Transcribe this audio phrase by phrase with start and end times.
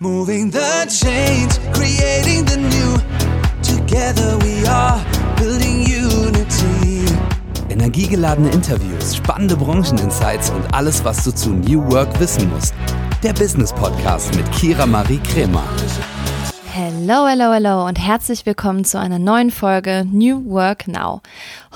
[0.00, 2.94] Moving the change, creating the new.
[3.64, 5.04] Together we are
[5.36, 7.04] building unity.
[7.68, 12.74] Energiegeladene Interviews, spannende Brancheninsights und alles, was du zu New Work wissen musst.
[13.24, 15.64] Der Business Podcast mit Kira Marie Kremer.
[16.72, 21.22] Hello, hello, hello und herzlich willkommen zu einer neuen Folge New Work Now.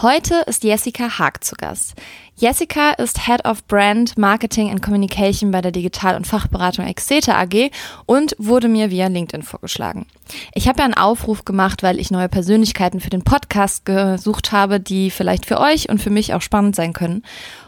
[0.01, 1.95] Heute ist Jessica Haag zu Gast.
[2.43, 7.71] Jessica ist Head of Brand, Marketing and Communication bei der Digital- und Fachberatung Exeter AG
[8.05, 10.07] und wurde mir via LinkedIn vorgeschlagen.
[10.53, 14.81] Ich habe ja einen Aufruf gemacht, weil ich neue Persönlichkeiten für den Podcast gesucht habe,
[14.81, 17.23] die vielleicht für euch und für mich auch spannend sein können.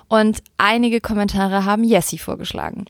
[0.09, 2.87] Und einige Kommentare haben Jessie vorgeschlagen.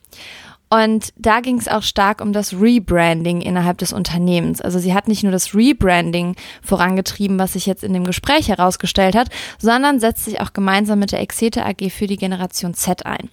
[0.69, 4.61] Und da ging es auch stark um das Rebranding innerhalb des Unternehmens.
[4.61, 9.15] Also sie hat nicht nur das Rebranding vorangetrieben, was sich jetzt in dem Gespräch herausgestellt
[9.15, 9.29] hat,
[9.59, 13.29] sondern setzt sich auch gemeinsam mit der Exeter AG für die Generation Z ein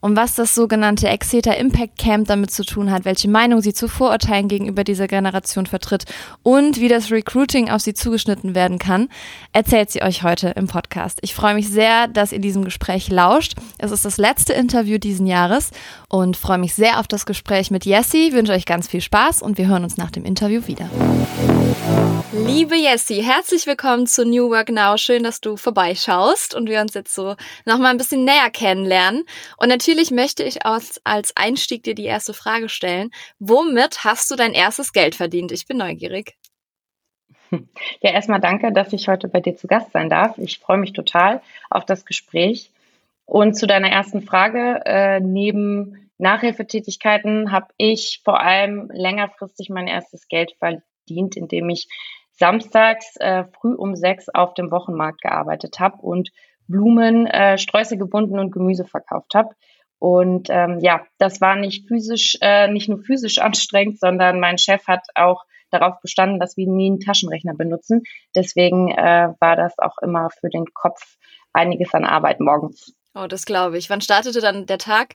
[0.00, 3.88] und was das sogenannte Exeter Impact Camp damit zu tun hat, welche Meinung sie zu
[3.88, 6.04] Vorurteilen gegenüber dieser Generation vertritt
[6.42, 9.08] und wie das Recruiting auf sie zugeschnitten werden kann,
[9.52, 11.18] erzählt sie euch heute im Podcast.
[11.22, 13.54] Ich freue mich sehr, dass ihr diesem Gespräch lauscht.
[13.78, 15.70] Es ist das letzte Interview diesen Jahres
[16.08, 19.58] und freue mich sehr auf das Gespräch mit Jessie, wünsche euch ganz viel Spaß und
[19.58, 20.88] wir hören uns nach dem Interview wieder.
[22.32, 24.96] Liebe Jessie, herzlich willkommen zu New Work Now.
[24.96, 29.24] Schön, dass du vorbeischaust und wir uns jetzt so nochmal ein bisschen näher kennenlernen.
[29.56, 33.10] Und natürlich möchte ich als, als Einstieg dir die erste Frage stellen.
[33.40, 35.50] Womit hast du dein erstes Geld verdient?
[35.50, 36.36] Ich bin neugierig.
[38.00, 40.38] Ja, erstmal danke, dass ich heute bei dir zu Gast sein darf.
[40.38, 42.70] Ich freue mich total auf das Gespräch.
[43.26, 50.28] Und zu deiner ersten Frage, äh, neben Nachhilfetätigkeiten habe ich vor allem längerfristig mein erstes
[50.28, 51.88] Geld verdient, indem ich
[52.40, 56.30] samstags äh, früh um sechs auf dem Wochenmarkt gearbeitet habe und
[56.66, 59.50] Blumen, äh, Sträuße gebunden und Gemüse verkauft habe.
[59.98, 64.88] Und ähm, ja, das war nicht physisch, äh, nicht nur physisch anstrengend, sondern mein Chef
[64.88, 68.02] hat auch darauf bestanden, dass wir nie einen Taschenrechner benutzen.
[68.34, 71.16] Deswegen äh, war das auch immer für den Kopf
[71.52, 72.94] einiges an Arbeit morgens.
[73.14, 73.90] Oh, das glaube ich.
[73.90, 75.14] Wann startete dann der Tag?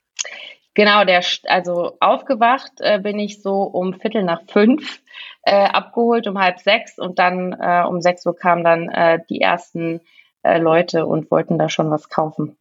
[0.76, 5.00] Genau, der, also aufgewacht äh, bin ich so um Viertel nach fünf,
[5.40, 9.40] äh, abgeholt um halb sechs und dann äh, um sechs Uhr kamen dann äh, die
[9.40, 10.02] ersten
[10.42, 12.58] äh, Leute und wollten da schon was kaufen.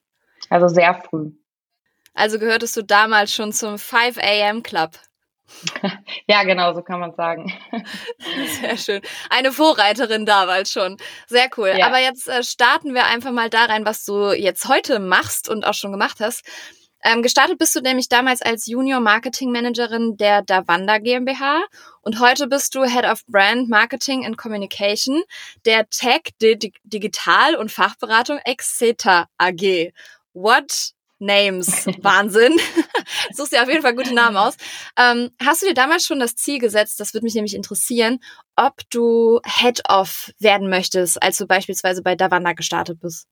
[0.50, 1.31] Also sehr früh.
[2.14, 4.64] Also gehörtest du damals schon zum 5 a.m.
[4.64, 4.92] Club?
[6.28, 7.53] ja, genau, so kann man sagen.
[8.62, 9.02] Sehr schön.
[9.30, 10.97] Eine Vorreiterin damals schon.
[11.28, 11.74] Sehr cool.
[11.78, 11.86] Ja.
[11.86, 15.68] Aber jetzt äh, starten wir einfach mal da rein, was du jetzt heute machst und
[15.68, 16.44] auch schon gemacht hast.
[17.07, 21.63] Ähm, gestartet bist du nämlich damals als Junior Marketing Managerin der Davanda GmbH
[22.01, 25.21] und heute bist du Head of Brand Marketing and Communication
[25.66, 29.91] der Tech Digital und Fachberatung Exeter AG.
[30.33, 31.85] What Names.
[32.01, 32.57] Wahnsinn.
[33.35, 34.57] Suchst dir auf jeden Fall gute Namen aus.
[34.97, 38.19] Ähm, hast du dir damals schon das Ziel gesetzt, das würde mich nämlich interessieren,
[38.55, 43.27] ob du Head of werden möchtest, als du beispielsweise bei Davanda gestartet bist?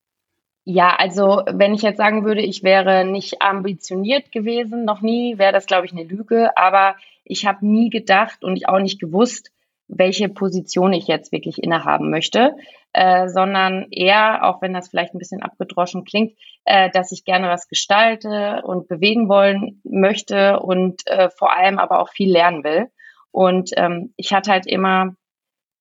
[0.66, 5.51] Ja, also wenn ich jetzt sagen würde, ich wäre nicht ambitioniert gewesen, noch nie, wäre
[5.51, 6.56] das, glaube ich, eine Lüge.
[6.56, 9.52] Aber ich habe nie gedacht und ich auch nicht gewusst,
[9.90, 12.56] welche Position ich jetzt wirklich innehaben möchte,
[12.94, 17.50] äh, sondern eher, auch wenn das vielleicht ein bisschen abgedroschen klingt, äh, dass ich gerne
[17.50, 22.90] was gestalte und bewegen wollen möchte und äh, vor allem aber auch viel lernen will.
[23.31, 25.16] Und ähm, ich hatte halt immer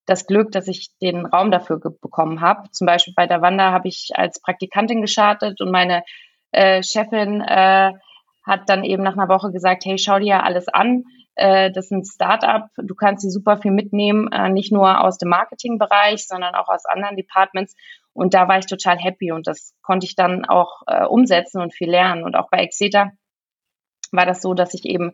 [0.07, 2.71] das Glück, dass ich den Raum dafür bekommen habe.
[2.71, 6.03] Zum Beispiel bei der Wanda habe ich als Praktikantin gestartet und meine
[6.51, 7.93] äh, Chefin äh,
[8.45, 11.05] hat dann eben nach einer Woche gesagt, hey, schau dir ja alles an.
[11.35, 15.19] Äh, das ist ein Startup, du kannst sie super viel mitnehmen, äh, nicht nur aus
[15.19, 17.75] dem Marketingbereich, sondern auch aus anderen Departments.
[18.13, 21.73] Und da war ich total happy und das konnte ich dann auch äh, umsetzen und
[21.73, 22.25] viel lernen.
[22.25, 23.13] Und auch bei Exeter
[24.11, 25.13] war das so, dass ich eben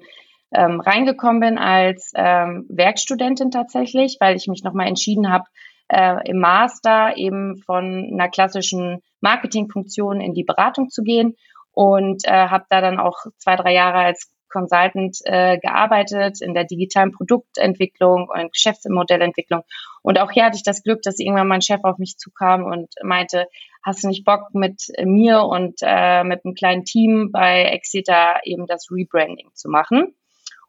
[0.52, 5.44] ähm, reingekommen bin als ähm, Werkstudentin tatsächlich, weil ich mich nochmal entschieden habe,
[5.88, 11.36] äh, im Master eben von einer klassischen Marketingfunktion in die Beratung zu gehen
[11.72, 16.64] und äh, habe da dann auch zwei, drei Jahre als Consultant äh, gearbeitet in der
[16.64, 19.62] digitalen Produktentwicklung und Geschäftsmodellentwicklung.
[20.02, 22.88] Und auch hier hatte ich das Glück, dass irgendwann mein Chef auf mich zukam und
[23.02, 23.46] meinte,
[23.84, 28.66] hast du nicht Bock mit mir und äh, mit einem kleinen Team bei Exeter eben
[28.66, 30.14] das Rebranding zu machen?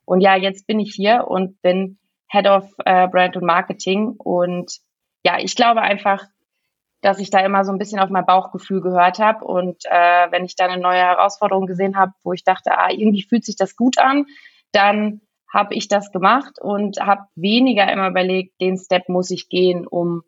[0.10, 2.00] Und ja, jetzt bin ich hier und bin
[2.32, 4.16] Head of äh, Brand und Marketing.
[4.18, 4.80] Und
[5.24, 6.24] ja, ich glaube einfach,
[7.02, 9.46] dass ich da immer so ein bisschen auf mein Bauchgefühl gehört habe.
[9.46, 13.22] Und äh, wenn ich da eine neue Herausforderung gesehen habe, wo ich dachte, ah, irgendwie
[13.22, 14.26] fühlt sich das gut an,
[14.72, 15.22] dann
[15.54, 20.24] habe ich das gemacht und habe weniger immer überlegt, den Step muss ich gehen, um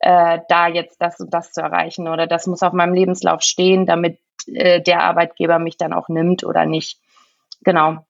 [0.00, 3.86] äh, da jetzt das und das zu erreichen oder das muss auf meinem Lebenslauf stehen,
[3.86, 6.98] damit äh, der Arbeitgeber mich dann auch nimmt oder nicht.
[7.62, 8.04] Genau.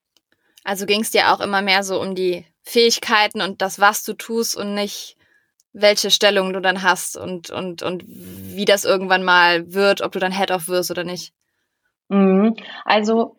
[0.65, 4.13] Also ging es dir auch immer mehr so um die Fähigkeiten und das, was du
[4.13, 5.17] tust und nicht
[5.73, 10.19] welche Stellung du dann hast und, und, und wie das irgendwann mal wird, ob du
[10.19, 11.33] dann Head-Off wirst oder nicht.
[12.09, 12.57] Mhm.
[12.85, 13.37] Also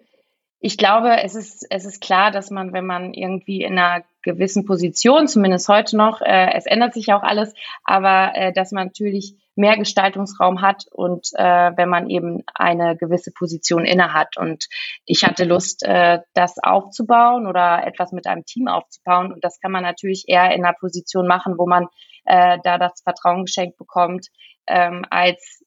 [0.63, 4.63] ich glaube, es ist, es ist klar, dass man, wenn man irgendwie in einer gewissen
[4.63, 9.35] Position, zumindest heute noch, äh, es ändert sich auch alles, aber äh, dass man natürlich
[9.55, 14.37] mehr Gestaltungsraum hat und äh, wenn man eben eine gewisse Position inne hat.
[14.37, 14.67] Und
[15.05, 19.33] ich hatte Lust, äh, das aufzubauen oder etwas mit einem Team aufzubauen.
[19.33, 21.87] Und das kann man natürlich eher in einer Position machen, wo man
[22.25, 24.27] äh, da das Vertrauen geschenkt bekommt,
[24.67, 25.63] ähm, als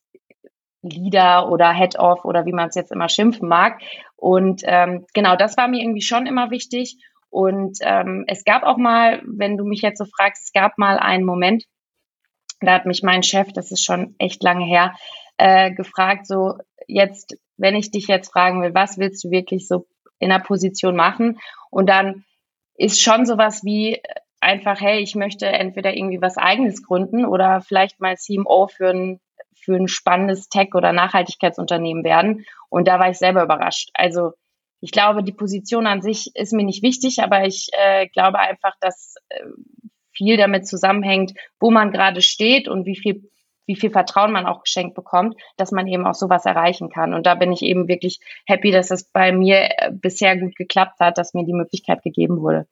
[0.88, 3.80] Leader oder Head-Off oder wie man es jetzt immer schimpfen mag.
[4.16, 6.96] Und ähm, genau, das war mir irgendwie schon immer wichtig.
[7.30, 10.98] Und ähm, es gab auch mal, wenn du mich jetzt so fragst, es gab mal
[10.98, 11.64] einen Moment,
[12.60, 14.94] da hat mich mein Chef, das ist schon echt lange her,
[15.36, 16.54] äh, gefragt, so
[16.86, 19.86] jetzt, wenn ich dich jetzt fragen will, was willst du wirklich so
[20.18, 21.38] in der Position machen?
[21.70, 22.24] Und dann
[22.76, 24.00] ist schon sowas wie
[24.40, 29.20] einfach, hey, ich möchte entweder irgendwie was eigenes gründen oder vielleicht mal CMO für ein,
[29.64, 32.44] für ein spannendes Tech- oder Nachhaltigkeitsunternehmen werden.
[32.68, 33.90] Und da war ich selber überrascht.
[33.94, 34.32] Also
[34.80, 38.74] ich glaube, die Position an sich ist mir nicht wichtig, aber ich äh, glaube einfach,
[38.80, 39.40] dass äh,
[40.12, 43.30] viel damit zusammenhängt, wo man gerade steht und wie viel
[43.66, 47.14] wie viel Vertrauen man auch geschenkt bekommt, dass man eben auch sowas erreichen kann.
[47.14, 51.00] Und da bin ich eben wirklich happy, dass es bei mir äh, bisher gut geklappt
[51.00, 52.66] hat, dass mir die Möglichkeit gegeben wurde.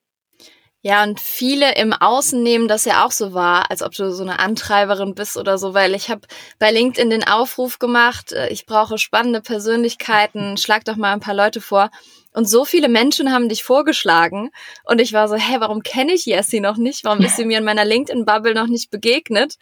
[0.85, 4.25] Ja, und viele im Außen nehmen das ja auch so wahr, als ob du so
[4.25, 6.23] eine Antreiberin bist oder so, weil ich habe
[6.59, 11.35] bei LinkedIn den Aufruf gemacht, äh, ich brauche spannende Persönlichkeiten, schlag doch mal ein paar
[11.35, 11.91] Leute vor.
[12.35, 14.51] Und so viele Menschen haben dich vorgeschlagen.
[14.85, 17.05] Und ich war so, hä, warum kenne ich Jessie noch nicht?
[17.05, 19.57] Warum ist sie mir in meiner LinkedIn-Bubble noch nicht begegnet?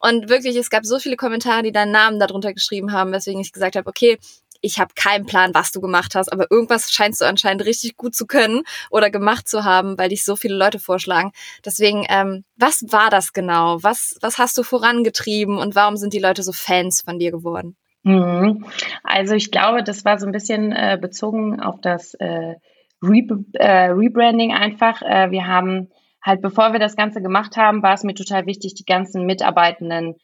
[0.00, 3.52] Und wirklich, es gab so viele Kommentare, die deinen Namen darunter geschrieben haben, weswegen ich
[3.52, 4.18] gesagt habe, okay,
[4.64, 8.14] ich habe keinen Plan, was du gemacht hast, aber irgendwas scheinst du anscheinend richtig gut
[8.14, 11.32] zu können oder gemacht zu haben, weil dich so viele Leute vorschlagen.
[11.64, 13.82] Deswegen, ähm, was war das genau?
[13.82, 17.76] Was, was hast du vorangetrieben und warum sind die Leute so Fans von dir geworden?
[18.04, 18.64] Mhm.
[19.02, 22.54] Also ich glaube, das war so ein bisschen äh, bezogen auf das äh,
[23.02, 25.02] Re äh, Rebranding einfach.
[25.02, 25.90] Äh, wir haben
[26.22, 30.14] halt, bevor wir das Ganze gemacht haben, war es mir total wichtig, die ganzen Mitarbeitenden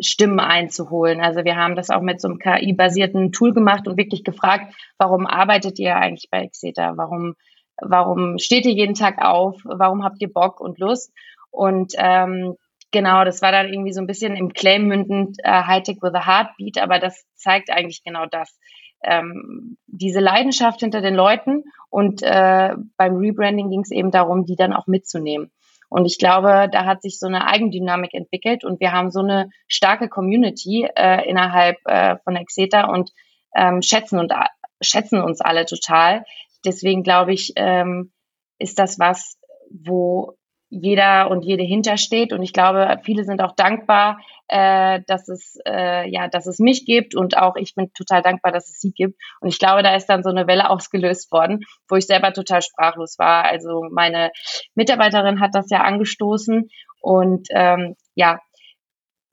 [0.00, 1.20] Stimmen einzuholen.
[1.20, 5.26] Also wir haben das auch mit so einem KI-basierten Tool gemacht und wirklich gefragt, warum
[5.26, 6.94] arbeitet ihr eigentlich bei Exeter?
[6.96, 7.34] Warum,
[7.80, 9.60] warum steht ihr jeden Tag auf?
[9.64, 11.12] Warum habt ihr Bock und Lust?
[11.50, 12.56] Und ähm,
[12.90, 16.26] genau, das war dann irgendwie so ein bisschen im Claim mündend äh, Hightech with a
[16.26, 18.58] Heartbeat, aber das zeigt eigentlich genau das.
[19.04, 24.56] Ähm, diese Leidenschaft hinter den Leuten und äh, beim Rebranding ging es eben darum, die
[24.56, 25.50] dann auch mitzunehmen.
[25.92, 29.50] Und ich glaube, da hat sich so eine Eigendynamik entwickelt und wir haben so eine
[29.68, 33.10] starke Community äh, innerhalb äh, von Exeter und
[33.54, 34.32] ähm, schätzen und
[34.80, 36.24] schätzen uns alle total.
[36.64, 38.10] Deswegen glaube ich, ähm,
[38.58, 39.36] ist das was,
[39.70, 40.32] wo
[40.72, 42.32] jeder und jede hintersteht.
[42.32, 46.86] Und ich glaube, viele sind auch dankbar, äh, dass es äh, ja, dass es mich
[46.86, 49.20] gibt und auch ich bin total dankbar, dass es sie gibt.
[49.40, 52.62] Und ich glaube, da ist dann so eine Welle ausgelöst worden, wo ich selber total
[52.62, 53.44] sprachlos war.
[53.44, 54.30] Also meine
[54.74, 56.70] Mitarbeiterin hat das ja angestoßen
[57.02, 58.40] und ähm, ja,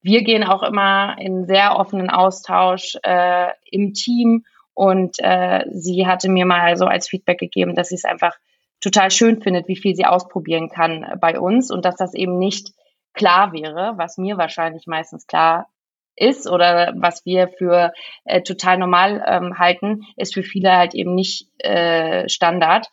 [0.01, 4.43] wir gehen auch immer in sehr offenen Austausch äh, im Team
[4.73, 8.35] und äh, sie hatte mir mal so als Feedback gegeben, dass sie es einfach
[8.81, 12.37] total schön findet, wie viel sie ausprobieren kann äh, bei uns und dass das eben
[12.37, 12.71] nicht
[13.13, 15.67] klar wäre, was mir wahrscheinlich meistens klar
[16.15, 17.93] ist oder was wir für
[18.25, 22.87] äh, total normal ähm, halten, ist für viele halt eben nicht äh, Standard.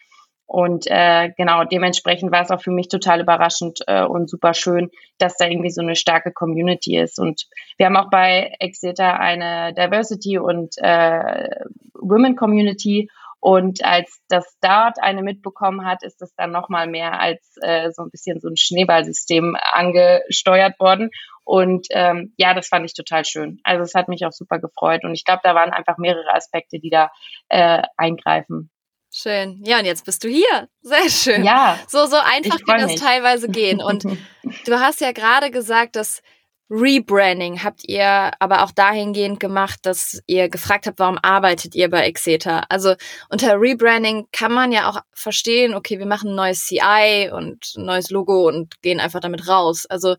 [0.49, 4.90] Und äh, genau, dementsprechend war es auch für mich total überraschend äh, und super schön,
[5.18, 7.18] dass da irgendwie so eine starke Community ist.
[7.18, 7.46] Und
[7.78, 11.50] wir haben auch bei Exeter eine Diversity und äh,
[11.94, 13.11] Women Community
[13.46, 18.02] und als das dort eine mitbekommen hat, ist es dann nochmal mehr als äh, so
[18.02, 21.10] ein bisschen so ein Schneeballsystem angesteuert worden.
[21.44, 23.60] Und ähm, ja, das fand ich total schön.
[23.62, 25.04] Also es hat mich auch super gefreut.
[25.04, 27.12] Und ich glaube, da waren einfach mehrere Aspekte, die da
[27.48, 28.72] äh, eingreifen.
[29.14, 29.62] Schön.
[29.64, 30.68] Ja, und jetzt bist du hier.
[30.80, 31.44] Sehr schön.
[31.44, 31.78] Ja.
[31.86, 33.80] So, so einfach wie das teilweise gehen.
[33.80, 34.02] Und
[34.66, 36.20] du hast ja gerade gesagt, dass
[36.68, 42.06] Rebranding habt ihr aber auch dahingehend gemacht, dass ihr gefragt habt, warum arbeitet ihr bei
[42.06, 42.64] Exeter?
[42.70, 42.94] Also
[43.28, 47.85] unter Rebranding kann man ja auch verstehen, okay, wir machen ein neues CI und ein
[47.85, 49.87] neues Logo und gehen einfach damit raus.
[49.87, 50.16] Also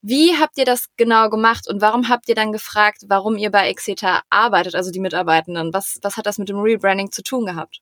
[0.00, 3.68] wie habt ihr das genau gemacht und warum habt ihr dann gefragt, warum ihr bei
[3.68, 5.74] Exeter arbeitet, also die Mitarbeitenden?
[5.74, 7.80] Was, was hat das mit dem Rebranding zu tun gehabt?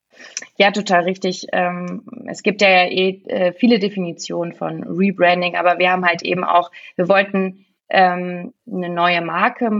[0.57, 1.45] Ja, total richtig.
[1.51, 6.43] Ähm, es gibt ja eh äh, viele Definitionen von Rebranding, aber wir haben halt eben
[6.43, 9.71] auch, wir wollten ähm, eine neue Marke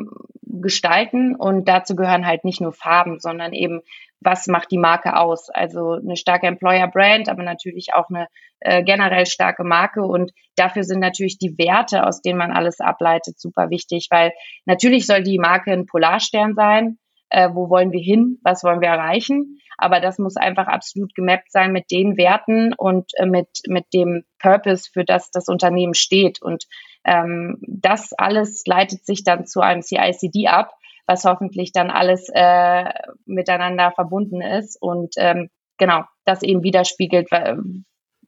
[0.42, 3.82] gestalten und dazu gehören halt nicht nur Farben, sondern eben
[4.20, 5.50] was macht die Marke aus.
[5.50, 8.28] Also eine starke Employer-Brand, aber natürlich auch eine
[8.60, 10.02] äh, generell starke Marke.
[10.04, 14.34] Und dafür sind natürlich die Werte, aus denen man alles ableitet, super wichtig, weil
[14.66, 16.98] natürlich soll die Marke ein Polarstern sein.
[17.30, 18.40] Äh, wo wollen wir hin?
[18.44, 19.60] Was wollen wir erreichen?
[19.78, 24.24] Aber das muss einfach absolut gemappt sein mit den Werten und äh, mit, mit dem
[24.40, 26.42] Purpose, für das das Unternehmen steht.
[26.42, 26.66] Und
[27.04, 30.74] ähm, das alles leitet sich dann zu einem CICD ab
[31.08, 32.84] was hoffentlich dann alles äh,
[33.26, 37.30] miteinander verbunden ist und ähm, genau das eben widerspiegelt,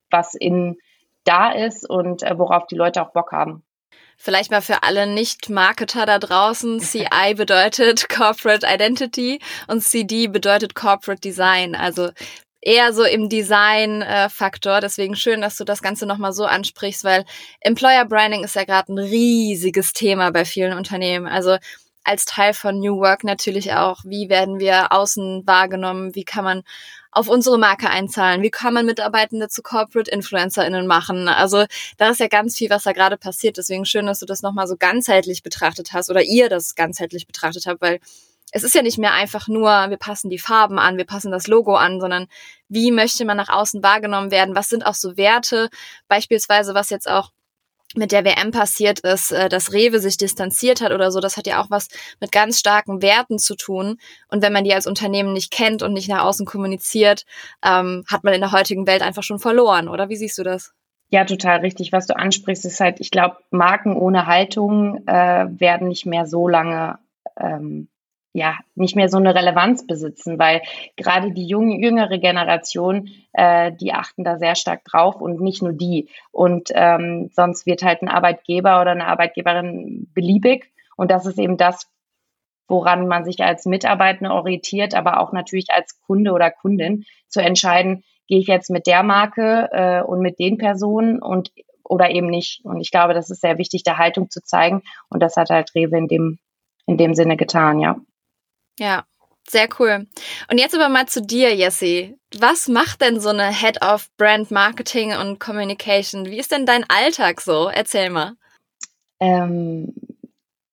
[0.09, 0.77] was in
[1.25, 3.63] da ist und äh, worauf die Leute auch Bock haben.
[4.17, 6.79] Vielleicht mal für alle Nicht-Marketer da draußen.
[6.79, 11.75] CI bedeutet Corporate Identity und CD bedeutet Corporate Design.
[11.75, 12.09] Also
[12.61, 14.77] eher so im Design-Faktor.
[14.77, 17.25] Äh, Deswegen schön, dass du das Ganze nochmal so ansprichst, weil
[17.61, 21.27] Employer Branding ist ja gerade ein riesiges Thema bei vielen Unternehmen.
[21.27, 21.57] Also
[22.03, 26.63] als Teil von New Work natürlich auch, wie werden wir außen wahrgenommen, wie kann man
[27.11, 31.27] auf unsere Marke einzahlen, wie kann man Mitarbeitende zu Corporate InfluencerInnen machen.
[31.27, 31.65] Also
[31.97, 33.57] da ist ja ganz viel, was da gerade passiert.
[33.57, 37.65] Deswegen schön, dass du das nochmal so ganzheitlich betrachtet hast oder ihr das ganzheitlich betrachtet
[37.65, 37.99] habt, weil
[38.51, 41.47] es ist ja nicht mehr einfach nur, wir passen die Farben an, wir passen das
[41.47, 42.27] Logo an, sondern
[42.67, 44.55] wie möchte man nach außen wahrgenommen werden?
[44.55, 45.69] Was sind auch so Werte?
[46.07, 47.31] Beispielsweise, was jetzt auch
[47.95, 51.47] mit der WM passiert ist, äh, dass Rewe sich distanziert hat oder so, das hat
[51.47, 51.87] ja auch was
[52.19, 53.97] mit ganz starken Werten zu tun.
[54.27, 57.25] Und wenn man die als Unternehmen nicht kennt und nicht nach außen kommuniziert,
[57.65, 60.09] ähm, hat man in der heutigen Welt einfach schon verloren, oder?
[60.09, 60.73] Wie siehst du das?
[61.09, 61.91] Ja, total richtig.
[61.91, 66.47] Was du ansprichst, ist halt, ich glaube, Marken ohne Haltung äh, werden nicht mehr so
[66.47, 66.99] lange
[67.35, 67.87] ähm,
[68.33, 70.61] ja nicht mehr so eine Relevanz besitzen, weil
[70.95, 75.73] gerade die junge, jüngere Generation, äh, die achten da sehr stark drauf und nicht nur
[75.73, 76.09] die.
[76.31, 80.71] Und ähm, sonst wird halt ein Arbeitgeber oder eine Arbeitgeberin beliebig.
[80.95, 81.87] Und das ist eben das,
[82.67, 88.03] woran man sich als Mitarbeitende orientiert, aber auch natürlich als Kunde oder Kundin zu entscheiden,
[88.27, 91.51] gehe ich jetzt mit der Marke äh, und mit den Personen und
[91.83, 92.63] oder eben nicht.
[92.63, 94.83] Und ich glaube, das ist sehr wichtig, der Haltung zu zeigen.
[95.09, 96.37] Und das hat halt Rewe in dem,
[96.85, 97.95] in dem Sinne getan, ja.
[98.79, 99.03] Ja,
[99.47, 100.07] sehr cool.
[100.49, 102.15] Und jetzt aber mal zu dir, Jessie.
[102.37, 106.25] Was macht denn so eine Head of Brand Marketing und Communication?
[106.25, 107.67] Wie ist denn dein Alltag so?
[107.67, 108.33] Erzähl mal.
[109.19, 109.93] Ähm,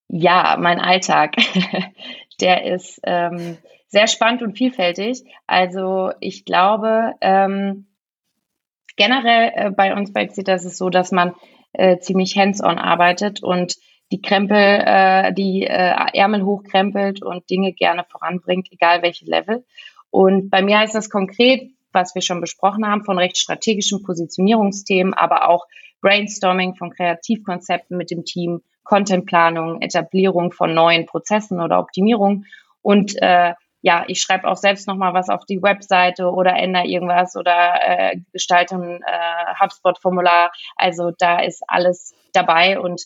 [0.09, 1.37] ja, mein Alltag,
[2.41, 3.59] der ist ähm,
[3.89, 5.25] sehr spannend und vielfältig.
[5.47, 7.87] Also ich glaube, ähm,
[8.97, 11.35] generell äh, bei uns bei Xita ist es so, dass man
[11.73, 13.77] äh, ziemlich hands-on arbeitet und
[14.13, 19.65] die Krempel, äh, die äh, Ärmel hochkrempelt und Dinge gerne voranbringt, egal welche Level.
[20.11, 25.15] Und bei mir heißt das konkret, was wir schon besprochen haben, von recht strategischen Positionierungsthemen,
[25.15, 25.67] aber auch
[26.03, 32.45] Brainstorming von Kreativkonzepten mit dem Team, Contentplanung, Etablierung von neuen Prozessen oder Optimierung.
[32.83, 37.37] Und äh, ja, ich schreibe auch selbst nochmal was auf die Webseite oder ändere irgendwas
[37.37, 40.53] oder äh, gestalte ein äh, HubSpot-Formular.
[40.77, 43.03] Also da ist alles dabei und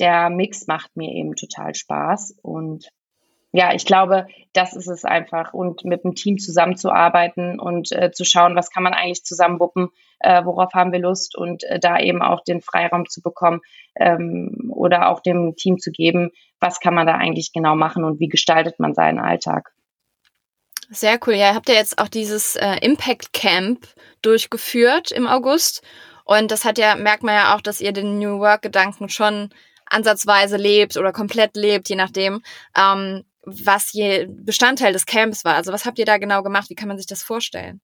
[0.00, 2.88] der Mix macht mir eben total Spaß und
[3.52, 5.54] ja, ich glaube, das ist es einfach.
[5.54, 9.88] Und mit dem Team zusammenzuarbeiten und äh, zu schauen, was kann man eigentlich zusammenwuppen,
[10.20, 13.60] äh, worauf haben wir Lust und äh, da eben auch den Freiraum zu bekommen
[13.96, 18.20] ähm, oder auch dem Team zu geben, was kann man da eigentlich genau machen und
[18.20, 19.72] wie gestaltet man seinen Alltag.
[20.90, 21.34] Sehr cool.
[21.34, 23.86] Ja, habt ihr jetzt auch dieses äh, Impact Camp
[24.22, 25.82] durchgeführt im August.
[26.24, 29.50] Und das hat ja, merkt man ja auch, dass ihr den New Work Gedanken schon
[29.90, 32.42] ansatzweise lebt oder komplett lebt, je nachdem,
[32.76, 35.54] ähm, was je Bestandteil des Camps war.
[35.54, 36.70] Also was habt ihr da genau gemacht?
[36.70, 37.80] Wie kann man sich das vorstellen?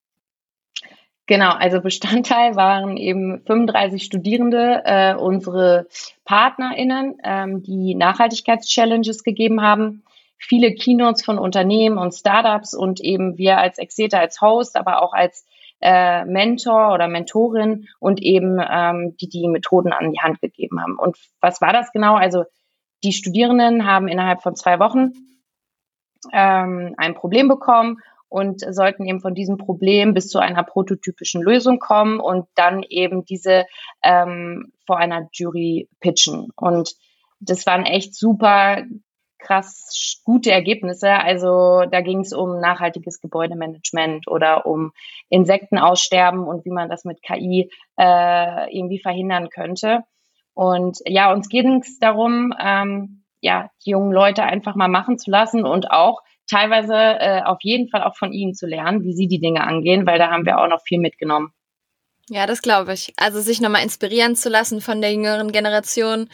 [1.27, 5.87] Genau, also Bestandteil waren eben 35 Studierende, äh, unsere
[6.27, 10.03] PartnerInnen, ähm, die Nachhaltigkeitschallenges gegeben haben,
[10.37, 15.15] viele Keynotes von Unternehmen und Startups und eben wir als Exeta als Host, aber auch
[15.15, 15.47] als
[15.85, 20.99] äh, Mentor oder Mentorin und eben ähm, die die Methoden an die Hand gegeben haben.
[20.99, 22.15] Und was war das genau?
[22.15, 22.45] Also
[23.05, 25.13] die Studierenden haben innerhalb von zwei Wochen
[26.33, 27.99] ähm, ein Problem bekommen
[28.31, 33.27] und sollten eben von diesem Problem bis zu einer prototypischen Lösung kommen und dann eben
[33.27, 33.67] diese
[34.03, 36.49] ähm, vor einer Jury pitchen.
[36.57, 36.95] Und
[37.41, 38.83] das waren echt super
[39.45, 41.11] krass gute Ergebnisse.
[41.11, 44.93] Also da ging es um nachhaltiges Gebäudemanagement oder um
[45.29, 50.01] Insektenaussterben und wie man das mit KI äh, irgendwie verhindern könnte.
[50.55, 55.31] Und ja, uns ging es darum, ähm, ja, die jungen Leute einfach mal machen zu
[55.31, 59.29] lassen und auch teilweise äh, auf jeden Fall auch von ihnen zu lernen, wie sie
[59.29, 61.53] die Dinge angehen, weil da haben wir auch noch viel mitgenommen.
[62.31, 63.13] Ja, das glaube ich.
[63.17, 66.29] Also sich nochmal inspirieren zu lassen von der jüngeren Generation,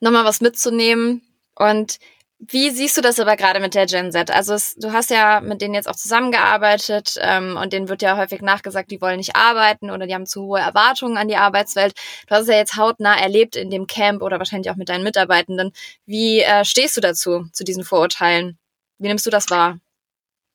[0.00, 1.22] nochmal was mitzunehmen
[1.54, 1.98] und
[2.48, 4.30] Wie siehst du das aber gerade mit der Gen Z?
[4.30, 8.16] Also es, du hast ja mit denen jetzt auch zusammengearbeitet ähm, und denen wird ja
[8.16, 11.94] häufig nachgesagt, die wollen nicht arbeiten oder die haben zu hohe Erwartungen an die Arbeitswelt.
[12.28, 15.02] Du hast es ja jetzt hautnah erlebt in dem Camp oder wahrscheinlich auch mit deinen
[15.02, 15.72] Mitarbeitenden.
[16.04, 18.58] Wie äh, stehst du dazu, zu diesen Vorurteilen?
[18.98, 19.78] Wie nimmst du das wahr?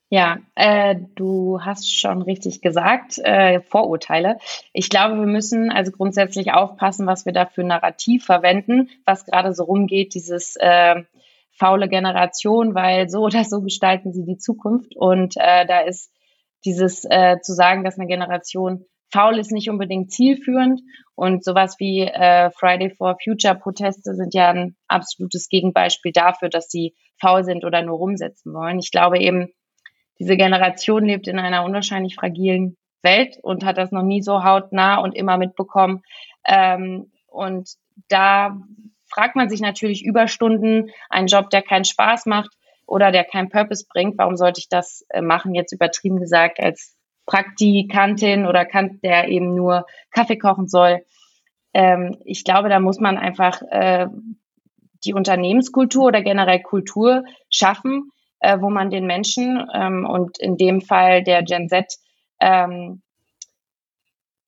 [0.09, 4.39] Ja, äh, du hast schon richtig gesagt, äh, Vorurteile.
[4.73, 9.53] Ich glaube, wir müssen also grundsätzlich aufpassen, was wir da für Narrativ verwenden, was gerade
[9.53, 11.03] so rumgeht, dieses äh,
[11.57, 14.95] faule Generation, weil so oder so gestalten sie die Zukunft.
[14.95, 16.11] Und äh, da ist
[16.65, 20.81] dieses äh, zu sagen, dass eine Generation faul ist, nicht unbedingt zielführend.
[21.15, 26.69] Und sowas wie äh, Friday for Future Proteste sind ja ein absolutes Gegenbeispiel dafür, dass
[26.69, 28.79] sie faul sind oder nur rumsetzen wollen.
[28.79, 29.49] Ich glaube eben,
[30.19, 34.99] diese Generation lebt in einer unwahrscheinlich fragilen Welt und hat das noch nie so hautnah
[34.99, 36.03] und immer mitbekommen.
[36.45, 37.69] Ähm, und
[38.07, 38.57] da
[39.13, 42.51] fragt man sich natürlich Überstunden, ein Job, der keinen Spaß macht
[42.85, 44.17] oder der keinen Purpose bringt.
[44.17, 45.53] Warum sollte ich das äh, machen?
[45.53, 51.01] Jetzt übertrieben gesagt als Praktikantin oder Kant, der eben nur Kaffee kochen soll.
[51.73, 54.07] Ähm, ich glaube, da muss man einfach äh,
[55.05, 60.81] die Unternehmenskultur oder generell Kultur schaffen, äh, wo man den Menschen ähm, und in dem
[60.81, 61.97] Fall der Gen Z
[62.39, 63.01] ähm,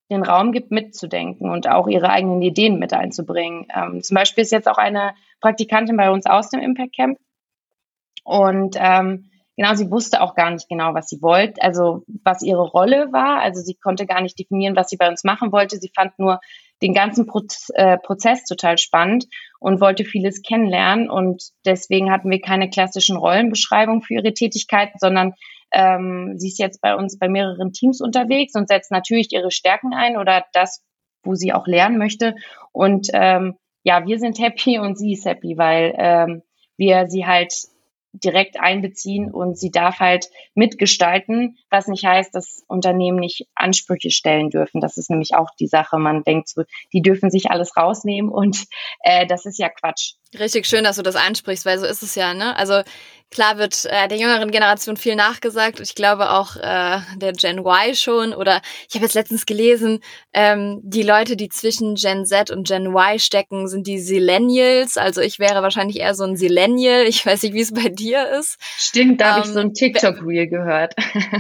[0.09, 3.67] den Raum gibt, mitzudenken und auch ihre eigenen Ideen mit einzubringen.
[3.73, 7.17] Ähm, zum Beispiel ist jetzt auch eine Praktikantin bei uns aus dem Impact Camp
[8.23, 12.63] und ähm, genau, sie wusste auch gar nicht genau, was sie wollte, also was ihre
[12.63, 13.41] Rolle war.
[13.41, 15.77] Also sie konnte gar nicht definieren, was sie bei uns machen wollte.
[15.77, 16.39] Sie fand nur
[16.81, 19.25] den ganzen Proz äh, Prozess total spannend
[19.59, 21.09] und wollte vieles kennenlernen.
[21.09, 25.33] Und deswegen hatten wir keine klassischen Rollenbeschreibungen für ihre Tätigkeiten, sondern
[25.73, 29.93] ähm, sie ist jetzt bei uns bei mehreren Teams unterwegs und setzt natürlich ihre Stärken
[29.93, 30.83] ein oder das,
[31.23, 32.35] wo sie auch lernen möchte.
[32.71, 36.43] Und ähm, ja, wir sind happy und sie ist happy, weil ähm,
[36.77, 37.53] wir sie halt
[38.13, 44.51] direkt einbeziehen und sie darf halt mitgestalten, was nicht heißt, dass Unternehmen nicht Ansprüche stellen
[44.51, 44.81] dürfen.
[44.81, 45.97] Das ist nämlich auch die Sache.
[45.97, 46.63] Man denkt so,
[46.93, 48.65] die dürfen sich alles rausnehmen und
[48.99, 50.13] äh, das ist ja Quatsch.
[50.39, 52.55] Richtig schön, dass du das ansprichst, weil so ist es ja, ne?
[52.55, 52.81] Also
[53.33, 55.79] klar wird äh, der jüngeren Generation viel nachgesagt.
[55.79, 58.33] Ich glaube auch äh, der Gen Y schon.
[58.33, 59.99] Oder ich habe jetzt letztens gelesen,
[60.33, 64.97] ähm, die Leute, die zwischen Gen Z und Gen Y stecken, sind die Silenials.
[64.97, 67.05] Also ich wäre wahrscheinlich eher so ein Silenial.
[67.07, 68.57] Ich weiß nicht, wie es bei dir ist.
[68.77, 70.93] Stimmt, da ähm, habe ich so ein ähm, TikTok-Reel gehört.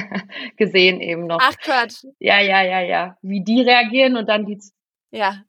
[0.57, 1.39] Gesehen eben noch.
[1.41, 2.03] Ach Quatsch.
[2.19, 3.17] Ja, ja, ja, ja.
[3.21, 4.59] Wie die reagieren und dann die.
[5.11, 5.43] Ja,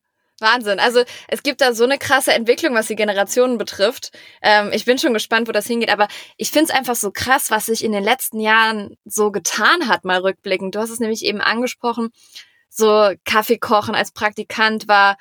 [0.44, 0.78] Wahnsinn.
[0.78, 4.12] Also es gibt da so eine krasse Entwicklung, was die Generationen betrifft.
[4.42, 5.90] Ähm, ich bin schon gespannt, wo das hingeht.
[5.90, 9.88] Aber ich finde es einfach so krass, was sich in den letzten Jahren so getan
[9.88, 10.76] hat, mal rückblickend.
[10.76, 12.10] Du hast es nämlich eben angesprochen.
[12.68, 15.16] So Kaffee kochen als Praktikant war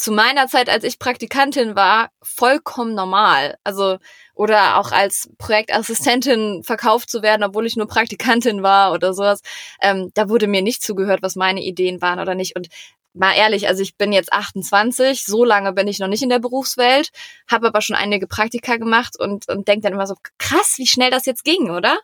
[0.00, 3.58] zu meiner Zeit, als ich Praktikantin war, vollkommen normal.
[3.64, 3.98] Also,
[4.34, 9.42] oder auch als Projektassistentin verkauft zu werden, obwohl ich nur Praktikantin war oder sowas.
[9.82, 12.56] Ähm, da wurde mir nicht zugehört, was meine Ideen waren oder nicht.
[12.56, 12.68] Und
[13.12, 16.38] mal ehrlich, also ich bin jetzt 28, so lange bin ich noch nicht in der
[16.38, 17.10] Berufswelt,
[17.50, 21.10] habe aber schon einige Praktika gemacht und, und denke dann immer so, krass, wie schnell
[21.10, 21.98] das jetzt ging, oder?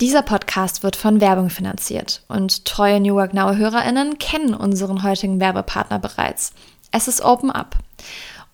[0.00, 5.40] Dieser Podcast wird von Werbung finanziert und treue New Work Now HörerInnen kennen unseren heutigen
[5.40, 6.52] Werbepartner bereits.
[6.92, 7.76] Es ist Open Up.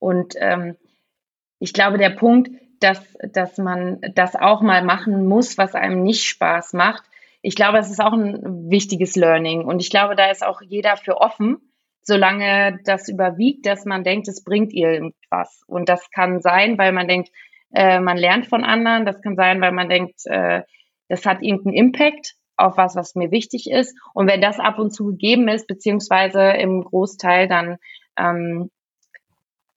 [0.00, 0.76] Und ähm,
[1.60, 3.00] ich glaube, der Punkt, dass,
[3.32, 7.04] dass man das auch mal machen muss, was einem nicht Spaß macht,
[7.42, 9.64] ich glaube, es ist auch ein wichtiges Learning.
[9.64, 11.58] Und ich glaube, da ist auch jeder für offen,
[12.02, 15.62] solange das überwiegt, dass man denkt, es bringt irgendwas.
[15.66, 17.30] Und das kann sein, weil man denkt,
[17.72, 19.06] äh, man lernt von anderen.
[19.06, 20.62] Das kann sein, weil man denkt, äh,
[21.08, 23.96] das hat irgendeinen Impact auf was, was mir wichtig ist.
[24.12, 27.78] Und wenn das ab und zu gegeben ist, beziehungsweise im Großteil, dann
[28.18, 28.70] ähm,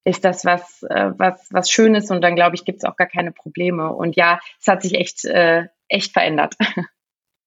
[0.05, 3.07] ist das was, äh, was, was Schönes und dann glaube ich, gibt es auch gar
[3.07, 3.91] keine Probleme.
[3.91, 6.55] Und ja, es hat sich echt, äh, echt verändert.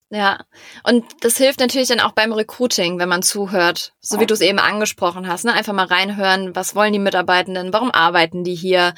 [0.09, 0.45] Ja,
[0.85, 4.41] und das hilft natürlich dann auch beim Recruiting, wenn man zuhört, so wie du es
[4.41, 5.45] eben angesprochen hast.
[5.45, 5.53] Ne?
[5.53, 8.95] Einfach mal reinhören, was wollen die Mitarbeitenden, warum arbeiten die hier,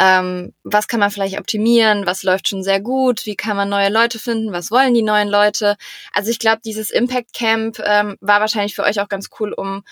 [0.00, 3.88] ähm, was kann man vielleicht optimieren, was läuft schon sehr gut, wie kann man neue
[3.88, 5.76] Leute finden, was wollen die neuen Leute.
[6.12, 9.84] Also ich glaube, dieses Impact Camp ähm, war wahrscheinlich für euch auch ganz cool, um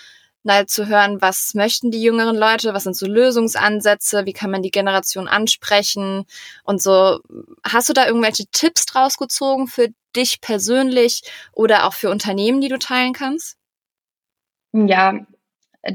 [0.46, 4.62] mal zu hören, was möchten die jüngeren Leute, was sind so Lösungsansätze, wie kann man
[4.62, 6.24] die Generation ansprechen
[6.64, 7.20] und so.
[7.64, 12.68] Hast du da irgendwelche Tipps draus gezogen für dich persönlich oder auch für Unternehmen, die
[12.68, 13.56] du teilen kannst?
[14.72, 15.26] Ja,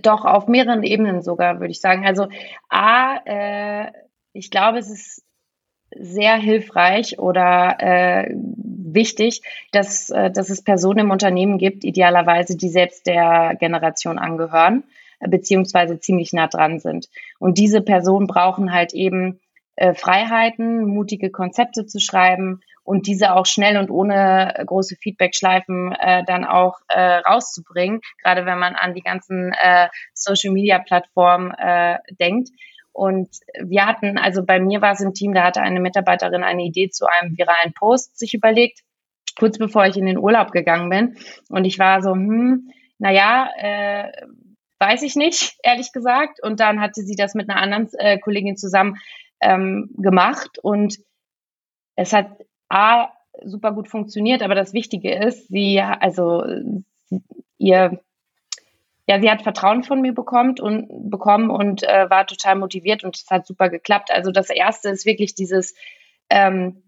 [0.02, 2.06] doch auf mehreren Ebenen sogar, würde ich sagen.
[2.06, 2.28] Also
[2.70, 3.92] A, äh,
[4.34, 5.24] ich glaube, es ist
[5.98, 12.70] sehr hilfreich oder äh, wichtig, dass, äh, dass es Personen im Unternehmen gibt, idealerweise, die
[12.70, 14.84] selbst der Generation angehören,
[15.20, 17.10] äh, beziehungsweise ziemlich nah dran sind.
[17.40, 19.40] Und diese Personen brauchen halt eben
[19.76, 26.24] äh, Freiheiten, mutige Konzepte zu schreiben und diese auch schnell und ohne große Feedbackschleifen äh,
[26.26, 32.50] dann auch äh, rauszubringen, gerade wenn man an die ganzen äh, Social-Media-Plattformen äh, denkt.
[32.94, 33.30] Und
[33.64, 36.90] wir hatten, also bei mir war es im Team, da hatte eine Mitarbeiterin eine Idee
[36.90, 38.80] zu einem viralen Post sich überlegt,
[39.38, 41.18] kurz bevor ich in den Urlaub gegangen bin.
[41.50, 44.12] Und ich war so, hm, naja, äh,
[44.80, 46.44] weiß ich nicht, ehrlich gesagt.
[46.44, 48.98] Und dann hatte sie das mit einer anderen äh, Kollegin zusammen
[49.42, 50.98] ähm, gemacht und
[51.96, 52.30] es hat
[52.70, 53.10] A,
[53.44, 56.44] super gut funktioniert, aber das Wichtige ist, sie, also
[57.58, 58.00] ihr,
[59.12, 63.18] ja, sie hat Vertrauen von mir bekommen und bekommen und äh, war total motiviert und
[63.18, 64.10] es hat super geklappt.
[64.10, 65.76] Also das erste ist wirklich dieses,
[66.30, 66.84] ähm,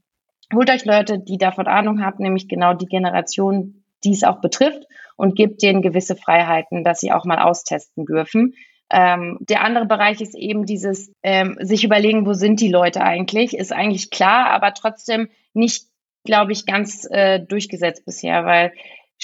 [0.53, 4.83] holt euch Leute, die davon Ahnung haben, nämlich genau die Generation, die es auch betrifft
[5.17, 8.53] und gebt denen gewisse Freiheiten, dass sie auch mal austesten dürfen.
[8.89, 13.53] Ähm, der andere Bereich ist eben dieses ähm, sich überlegen, wo sind die Leute eigentlich,
[13.53, 15.87] ist eigentlich klar, aber trotzdem nicht,
[16.23, 18.71] glaube ich, ganz äh, durchgesetzt bisher, weil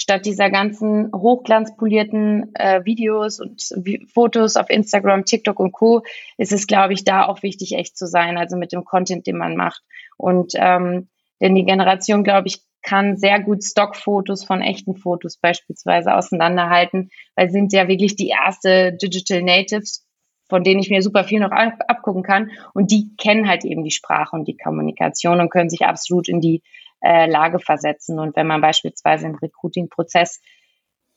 [0.00, 3.62] statt dieser ganzen hochglanzpolierten äh, Videos und
[4.10, 6.02] Fotos auf Instagram, TikTok und Co.
[6.38, 9.36] ist es, glaube ich, da auch wichtig, echt zu sein, also mit dem Content, den
[9.36, 9.82] man macht.
[10.16, 11.08] Und ähm,
[11.42, 17.50] denn die Generation, glaube ich, kann sehr gut Stockfotos von echten Fotos beispielsweise auseinanderhalten, weil
[17.50, 20.06] sind ja wirklich die erste Digital Natives,
[20.48, 22.52] von denen ich mir super viel noch abgucken kann.
[22.72, 26.40] Und die kennen halt eben die Sprache und die Kommunikation und können sich absolut in
[26.40, 26.62] die
[27.00, 28.18] äh, Lage versetzen.
[28.18, 30.40] Und wenn man beispielsweise im Recruiting-Prozess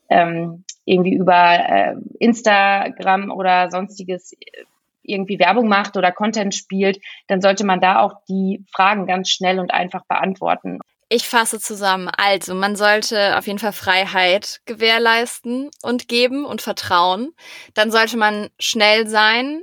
[0.09, 4.65] ähm, irgendwie über äh, Instagram oder sonstiges äh,
[5.03, 9.59] irgendwie Werbung macht oder Content spielt, dann sollte man da auch die Fragen ganz schnell
[9.59, 10.79] und einfach beantworten.
[11.09, 12.09] Ich fasse zusammen.
[12.17, 17.33] Also, man sollte auf jeden Fall Freiheit gewährleisten und geben und Vertrauen.
[17.73, 19.61] Dann sollte man schnell sein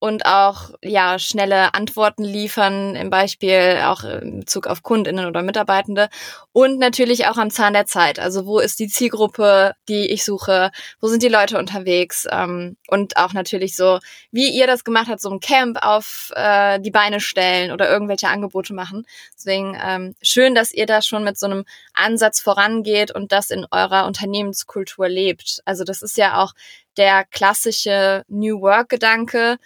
[0.00, 6.08] und auch ja schnelle Antworten liefern, im Beispiel auch in Bezug auf Kundinnen oder Mitarbeitende
[6.52, 8.20] und natürlich auch am Zahn der Zeit.
[8.20, 10.70] Also wo ist die Zielgruppe, die ich suche?
[11.00, 12.26] Wo sind die Leute unterwegs?
[12.30, 13.98] Ähm, und auch natürlich so,
[14.30, 18.28] wie ihr das gemacht habt, so ein Camp auf äh, die Beine stellen oder irgendwelche
[18.28, 19.04] Angebote machen.
[19.34, 23.66] Deswegen ähm, schön, dass ihr da schon mit so einem Ansatz vorangeht und das in
[23.70, 25.60] eurer Unternehmenskultur lebt.
[25.64, 26.52] Also das ist ja auch
[26.96, 29.58] der klassische New Work Gedanke,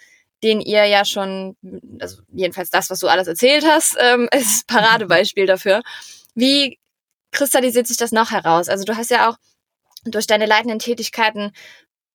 [0.43, 1.55] den ihr ja schon,
[1.99, 5.81] also jedenfalls das, was du alles erzählt hast, ähm, ist Paradebeispiel dafür.
[6.35, 6.79] Wie
[7.31, 8.69] kristallisiert sich das noch heraus?
[8.69, 9.37] Also du hast ja auch
[10.05, 11.51] durch deine leitenden Tätigkeiten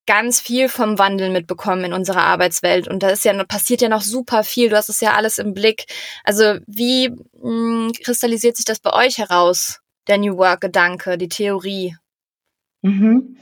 [0.07, 4.01] ganz viel vom Wandel mitbekommen in unserer Arbeitswelt und da ist ja passiert ja noch
[4.01, 4.71] super viel.
[4.71, 5.85] Du hast es ja alles im Blick.
[6.25, 9.81] Also wie mh, hm, kristallisiert sich das bei euch heraus?
[10.07, 11.95] Der New Work Gedanke, die Theorie?
[12.81, 13.37] Mhm.